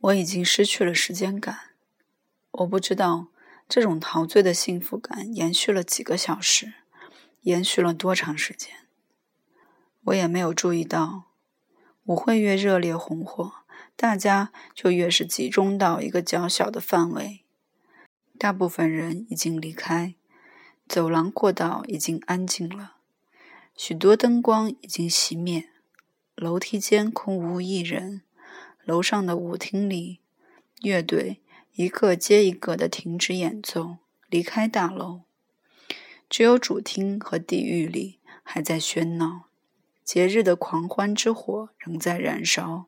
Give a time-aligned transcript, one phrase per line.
[0.00, 1.70] 我已经失去了时间感，
[2.52, 3.28] 我不知道
[3.68, 6.74] 这种陶醉的幸福感延续了几个小时，
[7.42, 8.72] 延续了多长时间。
[10.04, 11.24] 我也没有注意到，
[12.04, 13.52] 舞会越热烈红火，
[13.96, 17.40] 大家就越是集中到一个较小的范围。
[18.38, 20.14] 大部分人已经离开，
[20.88, 22.98] 走廊过道已经安静了，
[23.74, 25.68] 许多灯光已经熄灭，
[26.36, 28.22] 楼梯间空无一人。
[28.88, 30.18] 楼上的舞厅里，
[30.80, 31.42] 乐队
[31.74, 33.98] 一个接一个的停止演奏，
[34.30, 35.24] 离开大楼。
[36.30, 39.50] 只有主厅和地狱里还在喧闹，
[40.02, 42.86] 节日的狂欢之火仍在燃烧。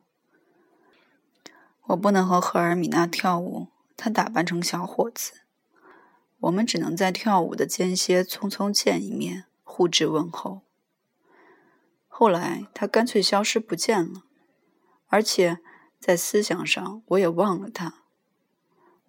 [1.83, 5.33] 我不能和赫尔米娜跳舞，她打扮成小伙子。
[6.39, 10.61] 我们只能在跳舞的间歇匆匆见一面，互致问候。
[12.07, 14.23] 后来，他干脆消失不见了，
[15.05, 15.59] 而且。
[16.01, 17.93] 在思想上，我也忘了他。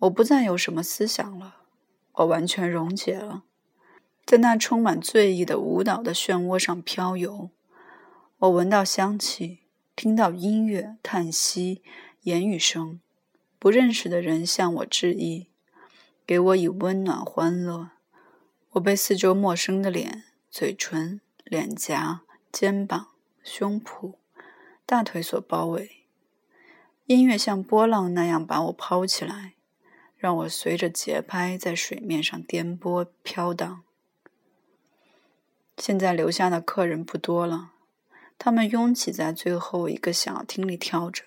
[0.01, 1.63] 我不再有什么思想了，
[2.13, 3.45] 我完全溶解了，
[4.27, 7.49] 在那充满醉意的舞蹈的漩涡上飘游。
[8.41, 9.61] 我闻到香气，
[9.97, 11.83] 听到音乐、叹息、
[12.25, 13.01] 言语声。
[13.59, 15.47] 不认识的人向我致意，
[16.27, 17.93] 给我以温暖、欢乐。
[18.73, 22.21] 我被四周陌生的脸、嘴唇、脸颊、
[22.51, 23.09] 肩膀、
[23.43, 24.17] 胸脯、
[24.85, 26.02] 大腿所包围。
[27.13, 29.53] 音乐像波浪那样把我抛起来，
[30.17, 33.83] 让我随着节拍在水面上颠簸飘荡。
[35.77, 37.73] 现在留下的客人不多了，
[38.39, 41.25] 他们拥挤在最后一个小厅里跳着，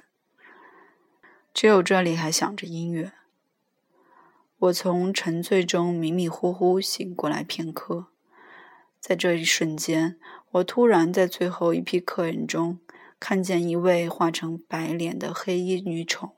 [1.53, 3.11] 只有这里还响着音乐。
[4.57, 8.07] 我从沉醉中迷迷糊糊醒过来片刻，
[8.99, 10.17] 在这一瞬间，
[10.53, 12.79] 我突然在最后一批客人中。
[13.19, 16.35] 看见一位化成白脸的黑衣女丑，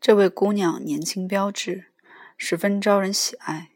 [0.00, 1.86] 这位姑娘年轻标致，
[2.36, 3.70] 十分招人喜爱。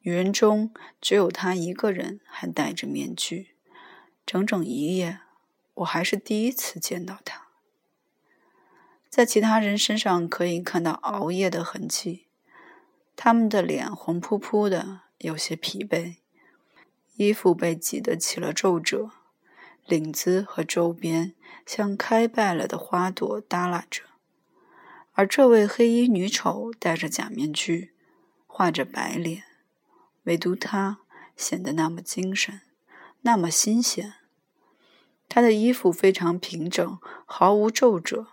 [0.00, 3.48] 女人中只有她一个人还戴着面具，
[4.24, 5.18] 整整一夜，
[5.74, 7.48] 我还是第一次见到她。
[9.10, 12.26] 在其他人身上可以看到熬夜的痕迹，
[13.16, 16.16] 他们的脸红扑扑的，有些疲惫，
[17.16, 19.10] 衣服被挤得起了皱褶。
[19.88, 21.32] 领子和周边
[21.64, 24.02] 像开败了的花朵耷拉着，
[25.12, 27.94] 而这位黑衣女丑戴着假面具，
[28.46, 29.44] 画着白脸，
[30.24, 30.98] 唯独她
[31.34, 32.60] 显得那么精神，
[33.22, 34.12] 那么新鲜。
[35.26, 38.26] 她的衣服非常平整，毫无皱褶，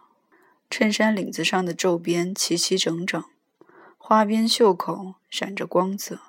[0.70, 3.24] 衬衫领子上的皱边齐齐整整，
[3.98, 6.20] 花边袖口闪着光泽，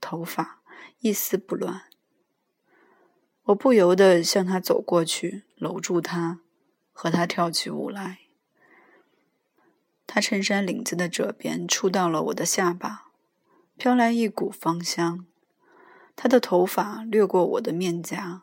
[0.00, 0.60] 头发
[1.00, 1.82] 一丝不乱。
[3.46, 6.40] 我不由得向他走过去，搂住他，
[6.92, 8.18] 和他跳起舞来。
[10.04, 13.12] 他衬衫领子的褶边触到了我的下巴，
[13.76, 15.26] 飘来一股芳香。
[16.16, 18.42] 他的头发掠过我的面颊，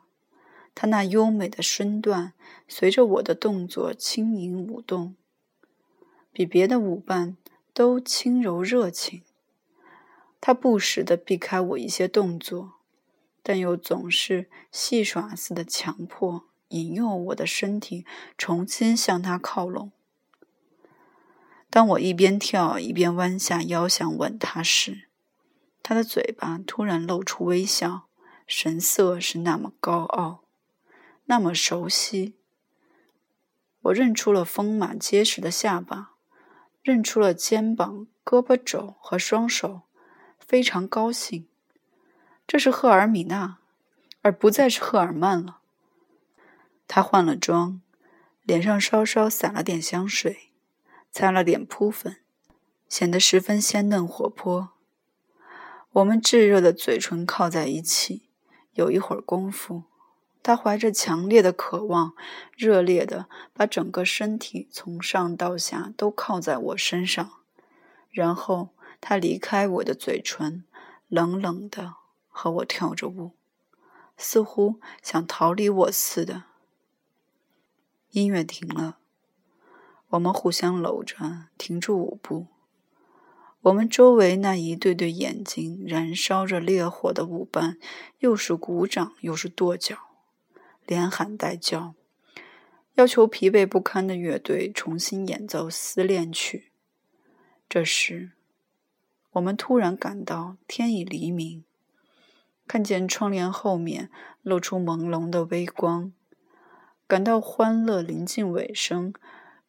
[0.73, 2.31] 他那优美的身段
[2.69, 5.15] 随着我的动作轻盈舞动，
[6.31, 7.35] 比别的舞伴
[7.73, 9.23] 都轻柔热情。
[10.39, 12.75] 他不时地避开我一些动作。
[13.43, 18.05] 但又总是戏耍似的强迫、引诱我的身体
[18.37, 19.91] 重新向他靠拢。
[21.69, 25.09] 当我一边跳一边弯下腰想吻他时，
[25.81, 28.07] 他的嘴巴突然露出微笑，
[28.47, 30.43] 神色是那么高傲，
[31.25, 32.35] 那么熟悉。
[33.81, 36.13] 我认出了丰满结实的下巴，
[36.81, 39.81] 认出了肩膀、胳膊肘和双手，
[40.39, 41.47] 非常高兴。
[42.45, 43.57] 这是赫尔米娜，
[44.21, 45.59] 而不再是赫尔曼了。
[46.87, 47.81] 她换了妆，
[48.43, 50.51] 脸上稍稍撒了点香水，
[51.11, 52.17] 擦了点扑粉，
[52.89, 54.69] 显得十分鲜嫩活泼。
[55.93, 58.29] 我们炙热的嘴唇靠在一起，
[58.73, 59.83] 有一会儿功夫，
[60.43, 62.13] 她怀着强烈的渴望，
[62.55, 67.31] 热烈的把整个身体从上到下都靠在我身上，
[68.11, 68.69] 然后
[68.99, 70.65] 她离开我的嘴唇，
[71.07, 71.95] 冷冷的。
[72.33, 73.31] 和我跳着舞，
[74.17, 76.43] 似乎想逃离我似的。
[78.09, 78.97] 音乐停了，
[80.09, 82.47] 我们互相搂着，停住舞步。
[83.61, 87.77] 我们周围那一对对眼睛燃烧着烈火的舞伴，
[88.19, 89.97] 又是鼓掌又是跺脚，
[90.85, 91.93] 连喊带叫，
[92.95, 96.71] 要求疲惫不堪的乐队重新演奏思恋曲。
[97.69, 98.31] 这时，
[99.31, 101.63] 我们突然感到天已黎明。
[102.67, 104.09] 看见窗帘后面
[104.41, 106.11] 露出朦胧的微光，
[107.07, 109.13] 感到欢乐临近尾声，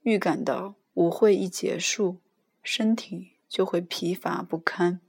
[0.03, 2.19] 预感到舞会一结束，
[2.63, 5.01] 身体就会疲乏不堪。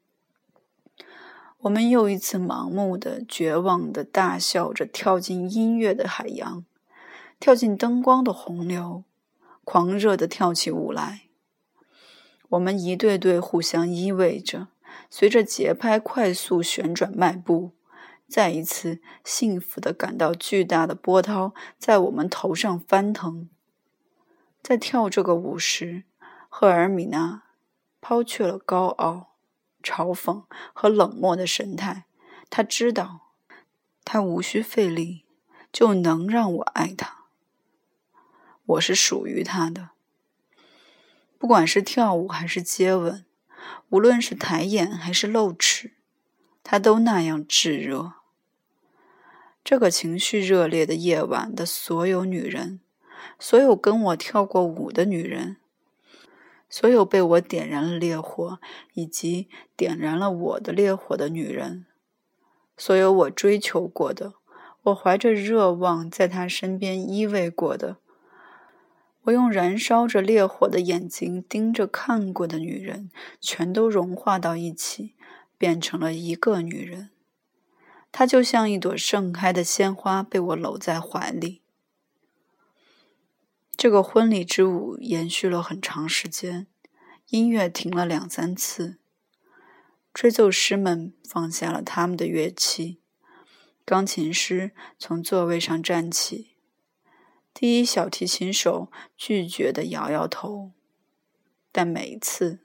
[1.60, 6.64] 我们又一次盲目的、绝望的大笑着跳进音乐的海洋，
[7.40, 9.04] 跳进灯光的洪流，
[9.64, 11.22] 狂热的跳起舞来。
[12.50, 14.68] 我们一对对互相依偎着，
[15.10, 17.72] 随着节拍快速旋转迈步，
[18.28, 23.50] 再一次幸福的感到巨大的波涛在我们头上翻腾。
[24.62, 26.04] 在跳这个舞时，
[26.50, 27.44] 赫尔米娜
[28.02, 29.36] 抛却了高傲、
[29.84, 30.44] 嘲讽
[30.74, 32.06] 和冷漠的神态。
[32.50, 33.32] 她知道，
[34.04, 35.26] 她无需费力
[35.72, 37.26] 就能让我爱她。
[38.66, 39.90] 我是属于她的。
[41.38, 43.26] 不管是跳舞还是接吻，
[43.90, 45.95] 无论是抬眼还是露齿，
[46.68, 48.14] 他都那样炙热。
[49.64, 52.80] 这个情绪热烈的夜晚的所有女人，
[53.38, 55.58] 所有跟我跳过舞的女人，
[56.68, 58.60] 所有被我点燃了烈火
[58.96, 59.48] 以及
[59.78, 61.86] 点燃了我的烈火的女人，
[62.76, 64.34] 所有我追求过的，
[64.86, 67.98] 我怀着热望在他身边依偎过的。
[69.26, 75.16] 我用燃烧着烈火的眼睛盯着看过的女人，全都融化到一起，
[75.58, 77.10] 变成了一个女人。
[78.12, 81.62] 她就像一朵盛开的鲜花，被我搂在怀里。
[83.76, 86.68] 这个婚礼之舞延续了很长时间，
[87.28, 89.00] 音乐停了两三次，
[90.14, 93.02] 吹奏师们放下了他们的乐器，
[93.84, 96.56] 钢琴师从座位上站起。
[97.54, 100.72] 第一小提琴手拒绝的摇摇头，
[101.72, 102.65] 但每一次，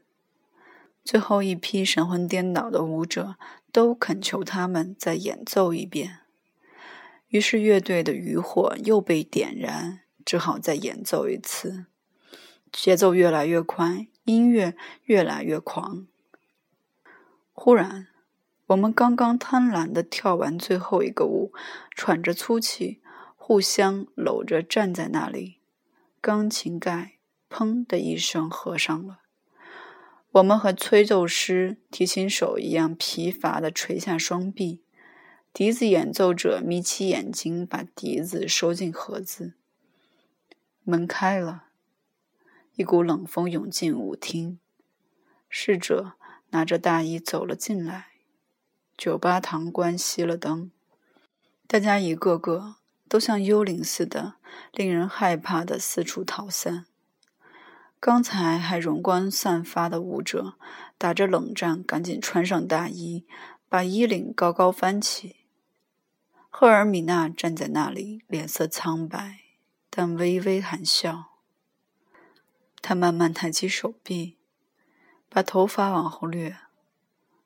[1.05, 3.37] 最后一批神魂颠倒的舞者
[3.73, 6.19] 都恳求他们再演奏一遍。
[7.29, 11.87] 于是乐队的余火又被点燃，只好再演奏一次。
[12.73, 16.07] 节奏越来越快，音乐越来越狂。
[17.53, 18.09] 忽然，
[18.67, 21.53] 我们刚刚贪婪地跳完最后一个舞，
[21.95, 23.01] 喘着粗气。
[23.37, 25.57] 互相搂着站在那里，
[26.21, 27.15] 钢琴盖
[27.51, 29.23] “砰”的一声合上了。
[30.33, 34.83] 我们和吹奏师、提琴手一样疲乏地垂下双臂，
[35.53, 39.55] 笛子演奏者眯起眼睛，把笛子收进盒子。
[40.85, 41.65] 门开了，
[42.77, 44.61] 一股冷风涌进舞厅，
[45.49, 46.13] 侍者
[46.51, 48.07] 拿着大衣走了进来。
[48.97, 50.71] 酒吧堂关熄了灯，
[51.67, 52.77] 大家一个个。
[53.09, 54.35] 都像幽灵似的，
[54.71, 56.87] 令人害怕的四处逃散。
[58.01, 60.55] 刚才还容光散发的舞者，
[60.99, 63.27] 打着冷战，赶紧穿上大衣，
[63.69, 65.37] 把衣领高高翻起。
[66.49, 69.41] 赫尔米娜站在那里，脸色苍白，
[69.91, 71.33] 但微微含笑。
[72.81, 74.39] 她慢慢抬起手臂，
[75.29, 76.57] 把头发往后掠，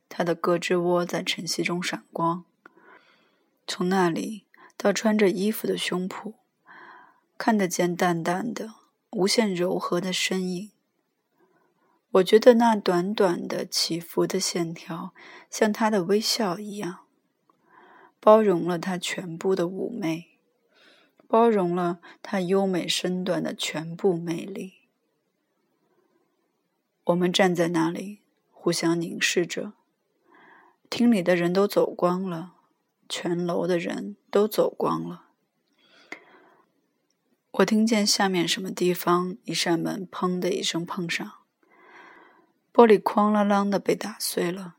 [0.09, 2.45] 她的胳肢窝在晨曦中闪光。
[3.67, 4.45] 从那里。
[4.77, 6.35] 到穿着衣服的胸脯，
[7.39, 8.75] 看得见淡淡的、
[9.15, 10.71] 无限柔和的身影。
[12.11, 15.15] 我觉得那短短的起伏的线条，
[15.49, 17.07] 像她的微笑一样，
[18.21, 20.39] 包容了她全部的妩媚，
[21.27, 24.75] 包容了她优美身段的全部魅力。
[27.05, 29.73] 我们站在那里，互相凝视着。
[30.91, 32.53] 厅里的人都走光了。
[33.07, 35.24] 全楼的人都走光了。
[37.59, 41.35] 我听见下面什么地方一扇门“砰”的一声碰上，
[42.73, 44.75] 玻璃哐啷啷的被打碎了。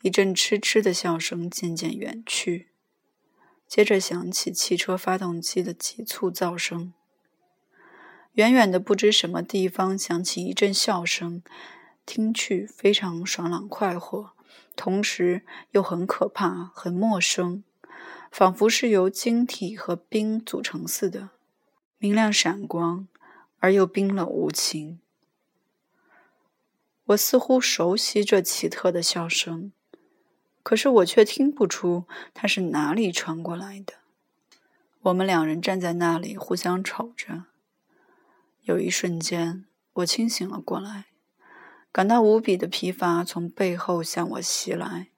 [0.00, 2.68] 一阵痴痴的笑声渐渐远去，
[3.66, 6.94] 接着响起汽车发动机的急促噪声。
[8.32, 11.42] 远远的不知什么地方响起一阵笑声，
[12.06, 14.30] 听去非常爽朗快活。
[14.74, 17.62] 同时又很可怕、很陌生，
[18.32, 21.28] 仿佛是由晶体和冰组成似的，
[21.98, 23.08] 明亮闪光
[23.58, 25.00] 而又冰冷无情。
[27.06, 29.72] 我似乎熟悉这奇特的笑声，
[30.62, 33.94] 可是我却听不出它是哪里传过来的。
[35.02, 37.46] 我们两人站在那里，互相瞅着。
[38.62, 39.64] 有一瞬间，
[39.94, 41.06] 我清醒了过来。
[41.90, 45.08] 感到无比的疲乏从背后向我袭来，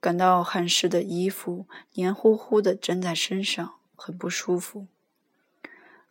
[0.00, 4.88] 感到汗湿的衣服黏糊糊的粘在身上，很不舒服。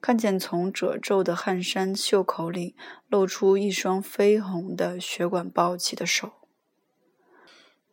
[0.01, 2.75] 看见从褶皱的汗衫袖口里
[3.07, 6.33] 露出一双绯红的血管暴起的手，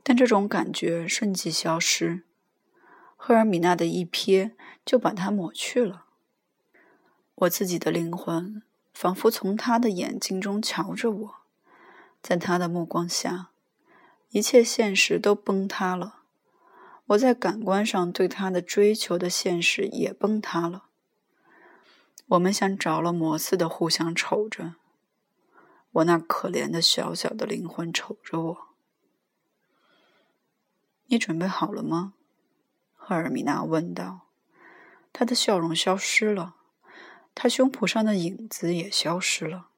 [0.02, 2.24] 但这种感觉瞬即消失，
[3.16, 4.52] 赫尔米娜的一瞥
[4.84, 6.06] 就把它抹去了。
[7.34, 8.62] 我自己的灵魂。
[8.94, 11.34] 仿佛从他的眼睛中瞧着我，
[12.20, 13.50] 在他的目光下，
[14.30, 16.22] 一切现实都崩塌了。
[17.06, 20.87] 我在感官上对他的追求的现实也崩塌了。
[22.28, 24.74] 我们像着了魔似的互相瞅着，
[25.92, 28.68] 我那可怜的小小的灵魂瞅着我。
[31.06, 32.12] 你准备好了吗？
[32.94, 34.28] 赫尔米娜问道。
[35.12, 36.56] 她的笑容消失了。
[37.34, 39.68] 他胸脯上的影子也消失了。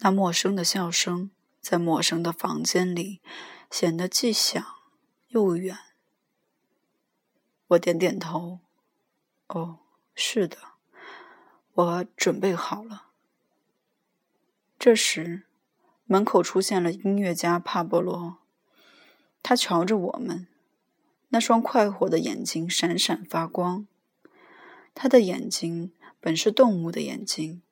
[0.00, 1.30] 那陌生的笑声
[1.60, 3.22] 在陌生的房间里
[3.70, 4.62] 显得既响
[5.28, 5.78] 又远。
[7.68, 8.60] 我点点头。
[9.48, 9.78] 哦，
[10.14, 10.58] 是的，
[11.74, 13.08] 我准备好了。
[14.78, 15.44] 这时，
[16.06, 18.38] 门口出现了音乐家帕波罗。
[19.42, 20.46] 他瞧着我们，
[21.28, 23.86] 那双快活的眼睛闪闪发光。
[24.94, 25.92] 他的眼睛。
[26.24, 27.62] 本是动物的眼睛，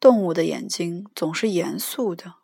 [0.00, 2.36] 动物的眼睛总是严肃的，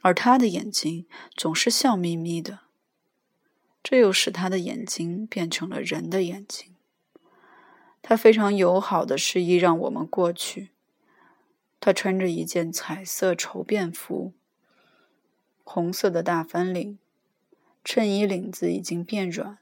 [0.00, 2.60] 而他的眼睛总是笑眯眯的。
[3.82, 6.71] 这又使他的眼睛变成了人的眼睛。
[8.02, 10.68] 他非常友好的示意让我们过去。
[11.80, 14.34] 他穿着一件彩色绸便服，
[15.64, 16.98] 红色的大翻领，
[17.82, 19.58] 衬衣领子已经变软，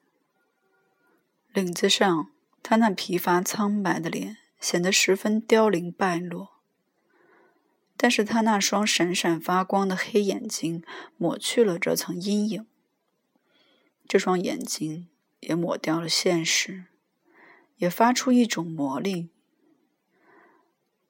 [1.53, 2.31] 领子上
[2.63, 4.39] 他那疲乏苍白的脸。
[4.61, 6.51] 显得十分凋零败落，
[7.97, 10.85] 但是他那双闪闪发光的黑眼睛
[11.17, 12.67] 抹去了这层阴影。
[14.07, 15.09] 这双眼睛
[15.41, 16.85] 也抹掉了现实，
[17.81, 19.31] 也发出一种魔力。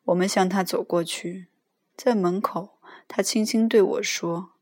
[0.05, 1.49] 我们向他走过去，
[1.97, 4.53] 在门口，他轻轻对我说：“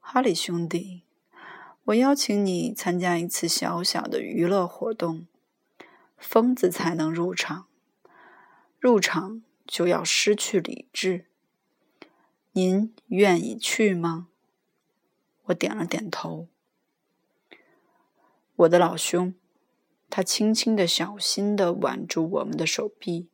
[0.00, 1.02] 哈里兄弟，
[1.84, 5.26] 我邀请你参加一次小小的娱乐活动，
[6.16, 7.66] 疯子才能入场。”
[8.80, 11.26] 入场就要失去理智，
[12.52, 14.28] 您愿意去吗？
[15.44, 16.48] 我点了点头。
[18.56, 19.34] 我的老兄，
[20.10, 23.28] 他轻轻的、小心的挽住我们的手臂，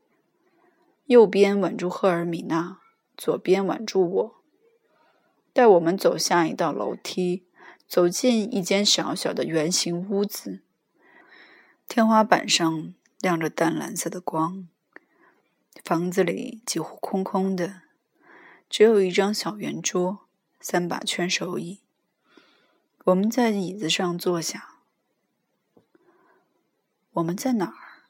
[1.07, 2.81] 右边挽住赫尔米娜，
[3.17, 4.35] 左边挽住我，
[5.53, 7.45] 带我们走下一道楼梯，
[7.87, 10.61] 走进一间小小的圆形屋子，
[11.87, 14.67] 天花板上亮着淡蓝色的光。
[15.85, 17.83] 房子里几乎空空的，
[18.69, 20.21] 只有一张小圆桌，
[20.61, 21.81] 三把圈手椅。
[23.05, 24.70] 我们在椅子上坐下。
[27.15, 28.07] 我们在哪儿？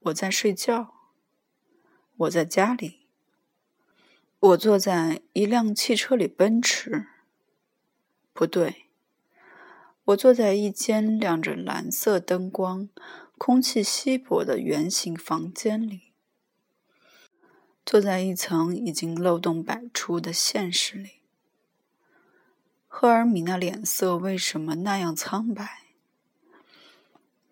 [0.00, 0.94] 我在睡觉。
[2.16, 3.06] 我在家里。
[4.40, 7.06] 我坐在一辆汽车里奔驰。
[8.32, 8.86] 不对，
[10.06, 12.88] 我坐在一间亮着蓝色灯光、
[13.38, 16.12] 空气稀薄的圆形房间里。
[17.86, 21.20] 坐在一层已经漏洞百出的现实里，
[22.88, 25.81] 赫尔米娜脸色为什么那样苍白？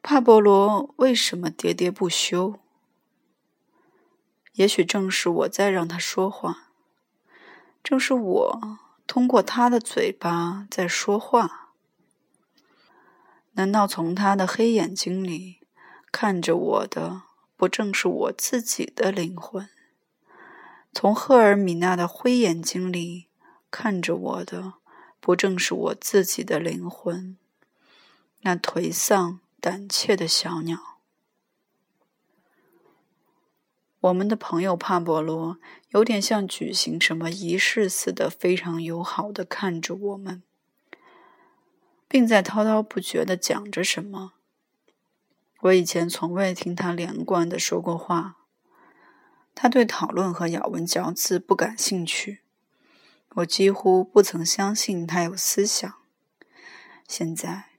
[0.03, 2.59] 帕波罗为什么喋喋不休？
[4.55, 6.71] 也许正是我在让他说话，
[7.83, 11.73] 正是我通过他的嘴巴在说话。
[13.53, 15.61] 难道从他的黑眼睛里
[16.11, 17.23] 看着我的，
[17.57, 19.69] 不正是我自己的灵魂？
[20.93, 23.29] 从赫尔米娜的灰眼睛里
[23.71, 24.75] 看着我的，
[25.21, 27.37] 不正是我自己的灵魂？
[28.41, 30.99] 那颓丧胆怯的小鸟。
[34.01, 35.59] 我们的朋友帕波罗
[35.91, 40.43] 有点像举行什么仪式似的，非常友好的看着我们，
[42.09, 44.33] 并在滔滔不绝的讲着什么。
[45.61, 48.39] 我以前从未听他连贯的说过话。
[49.55, 52.41] 他对讨论和咬文嚼字不感兴趣，
[53.35, 55.93] 我几乎不曾相信他有思想。
[57.07, 57.70] 现在，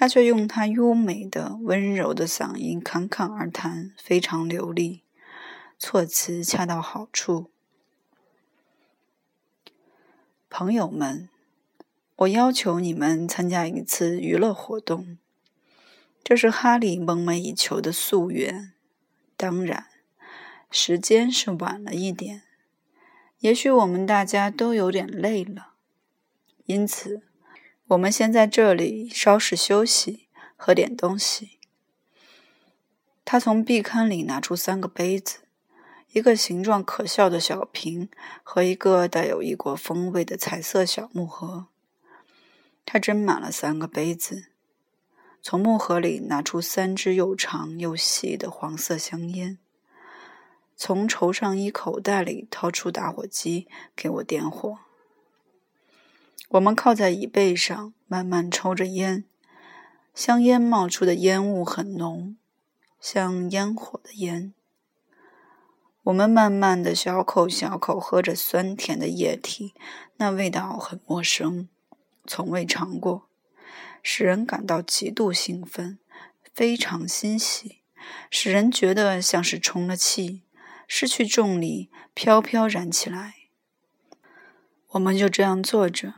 [0.00, 5.02] 他却用他优美的、温柔的嗓音侃侃而谈，非常流利，
[5.78, 7.50] 措辞恰到好处。
[10.48, 11.28] 朋友们，
[12.16, 15.18] 我要求你们参加一次娱乐活动，
[16.24, 18.72] 这是哈利梦寐以求的夙愿。
[19.36, 19.88] 当然。
[20.70, 22.44] 时间是晚了一点，
[23.40, 25.74] 也许我们大家都有点累了，
[26.64, 27.20] 因此
[27.90, 31.58] 我们先在这里稍事休息，喝点东西。
[33.24, 35.40] 他从壁龛里拿出三个杯子，
[36.12, 38.08] 一个形状可笑的小瓶
[38.44, 41.66] 和一个带有异国风味的彩色小木盒。
[42.86, 44.52] 他斟满了三个杯子，
[45.42, 49.58] 从木盒里拿出三支又长又细的黄色香烟。
[50.76, 53.66] 从绸上衣口袋里掏出打火机
[53.96, 54.78] 给我点火。
[56.50, 59.22] 我们靠在椅背上，慢慢抽着烟，
[60.12, 62.36] 香烟冒出的烟雾很浓，
[63.00, 64.52] 像烟火的烟。
[66.02, 69.74] 我们慢慢的小口小口喝着酸甜的液体，
[70.16, 71.68] 那味道很陌生，
[72.26, 73.28] 从未尝过，
[74.02, 76.00] 使人感到极度兴奋，
[76.52, 77.82] 非常欣喜，
[78.28, 80.42] 使人觉得像是充了气。
[80.88, 83.34] 失去重力，飘飘然起来。
[84.88, 86.14] 我们就这样坐着，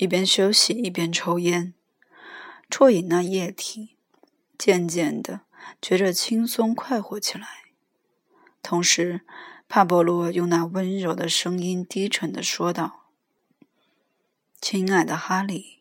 [0.00, 1.74] 一边休息一边抽烟，
[2.70, 3.96] 啜饮那液体，
[4.56, 5.42] 渐渐的
[5.82, 7.46] 觉着轻松快活起来。
[8.62, 9.20] 同时，
[9.68, 13.04] 帕波罗用那温柔的声音低沉的说道
[14.58, 15.80] ：“亲爱的哈利，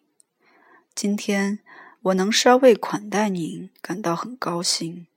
[0.93, 1.59] 今天
[2.01, 5.07] 我能稍微款待您，感到很高兴。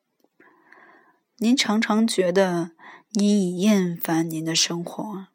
[1.38, 2.71] 您常常觉得……”
[3.14, 5.26] 您已厌烦您的生活，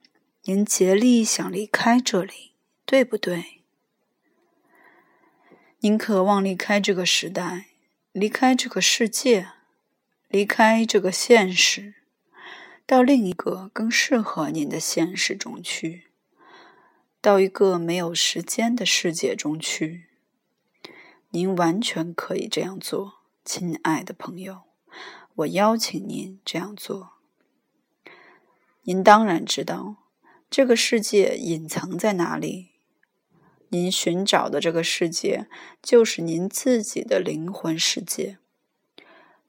[0.45, 2.53] 您竭力想离开这里，
[2.87, 3.56] 对不对？
[5.81, 7.67] 您渴望离开这个时代，
[8.11, 9.49] 离开这个世界，
[10.27, 11.93] 离开这个现实，
[12.87, 16.07] 到另一个更适合您的现实中去，
[17.21, 20.07] 到一个没有时间的世界中去。
[21.29, 24.63] 您完全可以这样做，亲爱的朋友，
[25.35, 27.11] 我邀请您这样做。
[28.81, 29.97] 您当然知道，
[30.49, 32.76] 这个世界隐藏在哪里。
[33.69, 35.47] 您寻找的这个世界，
[35.81, 38.37] 就是您自己的灵魂世界。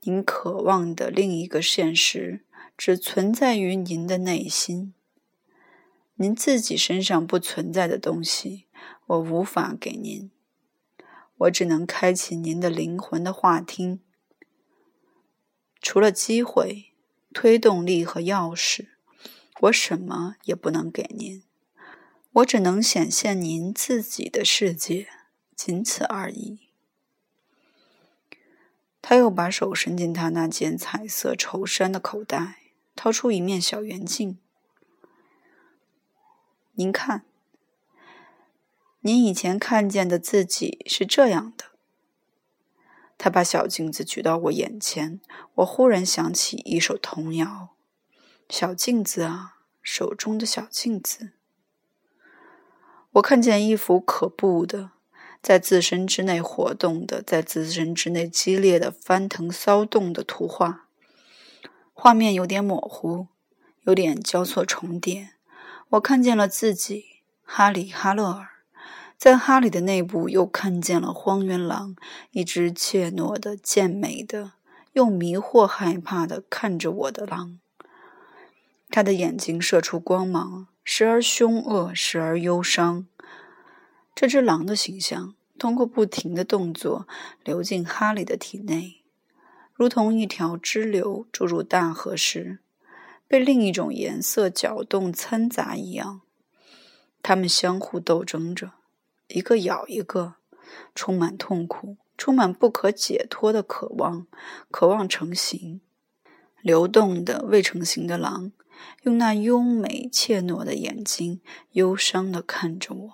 [0.00, 2.44] 您渴望的另一个现实，
[2.76, 4.94] 只存在于您的内心。
[6.16, 8.66] 您自己身上不存在的东西，
[9.06, 10.30] 我无法给您。
[11.36, 14.00] 我只能开启您的灵魂的话厅。
[15.80, 16.92] 除了机会、
[17.32, 18.88] 推动力和钥匙。
[19.62, 21.42] 我什么也不能给您，
[22.32, 25.08] 我只能显现您自己的世界，
[25.56, 26.68] 仅此而已。
[29.00, 32.58] 他又把手伸进他那件彩色绸衫的口袋，
[32.94, 34.38] 掏出一面小圆镜。
[36.72, 37.24] 您看，
[39.00, 41.64] 您以前看见的自己是这样的。
[43.16, 45.20] 他把小镜子举到我眼前，
[45.54, 47.70] 我忽然想起一首童谣。
[48.48, 51.32] 小镜子啊，手中的小镜子，
[53.18, 54.90] 我看见一幅可怖的，
[55.42, 60.86] 在自身之内活动的，在自身之内激烈的翻腾骚动的图画。
[61.92, 63.26] 画面有点模糊，
[63.82, 65.30] 有点交错重叠。
[65.90, 67.06] 我看见了自己，
[67.42, 68.50] 哈里·哈勒尔，
[69.16, 71.96] 在哈里的内部又看见了荒原狼，
[72.30, 74.52] 一只怯懦的、健美的、
[74.92, 77.58] 又迷惑、害怕的看着我的狼。
[78.90, 83.06] 他的眼睛射出光芒，时而凶恶，时而忧伤。
[84.14, 87.06] 这只狼的形象通过不停的动作
[87.44, 89.02] 流进哈利的体内，
[89.74, 92.60] 如同一条支流注入大河时
[93.28, 96.22] 被另一种颜色搅动掺杂一样。
[97.22, 98.72] 他们相互斗争着，
[99.26, 100.36] 一个咬一个，
[100.94, 104.26] 充满痛苦，充满不可解脱的渴望，
[104.70, 105.82] 渴望成型。
[106.62, 108.52] 流动的未成型的狼。
[109.02, 111.40] 用那优美怯懦的眼睛，
[111.72, 113.12] 忧伤地看着我。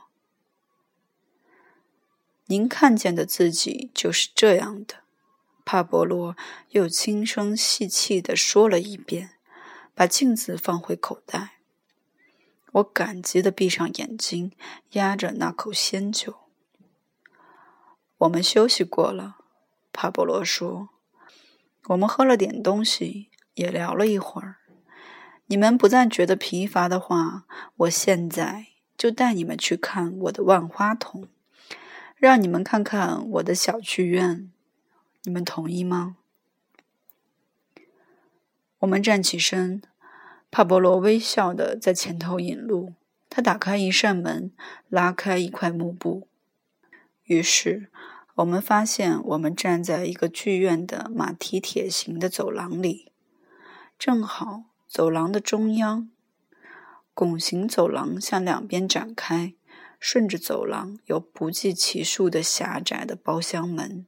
[2.46, 4.96] 您看见的自己就是这样的，
[5.64, 6.36] 帕波罗
[6.70, 9.36] 又轻声细气地说了一遍，
[9.94, 11.54] 把镜子放回口袋。
[12.72, 14.52] 我感激地闭上眼睛，
[14.90, 16.34] 压着那口鲜酒。
[18.18, 19.36] 我们休息过了，
[19.92, 20.90] 帕波罗说。
[21.88, 24.56] 我们喝了点东西，也聊了一会儿。
[25.46, 27.44] 你们不再觉得疲乏的话，
[27.76, 31.28] 我现在就带你们去看我的万花筒，
[32.16, 34.50] 让你们看看我的小剧院。
[35.24, 36.16] 你们同意吗？
[38.78, 39.82] 我们站起身，
[40.50, 42.94] 帕波罗微笑的在前头引路。
[43.30, 44.52] 他打开一扇门，
[44.88, 46.28] 拉开一块幕布，
[47.24, 47.88] 于是
[48.36, 53.10] 我们发现我们站在一个剧院的马蹄铁形的走廊里，
[53.98, 54.73] 正好。
[54.94, 56.08] 走廊的中央，
[57.14, 59.52] 拱形走廊向两边展开，
[59.98, 64.06] 顺着走廊有不计其数的狭窄的包厢门。